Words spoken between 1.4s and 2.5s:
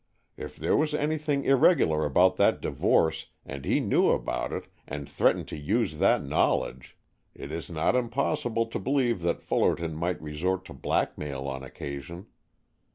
irregular about